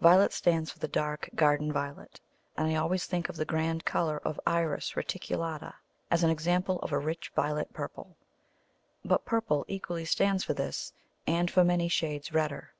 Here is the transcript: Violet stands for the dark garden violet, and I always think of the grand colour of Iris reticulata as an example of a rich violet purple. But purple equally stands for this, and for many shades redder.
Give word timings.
Violet 0.00 0.32
stands 0.32 0.72
for 0.72 0.80
the 0.80 0.88
dark 0.88 1.30
garden 1.36 1.72
violet, 1.72 2.20
and 2.56 2.66
I 2.66 2.74
always 2.74 3.06
think 3.06 3.28
of 3.28 3.36
the 3.36 3.44
grand 3.44 3.84
colour 3.84 4.18
of 4.24 4.40
Iris 4.44 4.94
reticulata 4.96 5.72
as 6.10 6.24
an 6.24 6.30
example 6.30 6.80
of 6.80 6.90
a 6.90 6.98
rich 6.98 7.30
violet 7.36 7.72
purple. 7.72 8.16
But 9.04 9.24
purple 9.24 9.64
equally 9.68 10.04
stands 10.04 10.42
for 10.42 10.54
this, 10.54 10.92
and 11.28 11.48
for 11.48 11.62
many 11.62 11.86
shades 11.86 12.32
redder. 12.34 12.72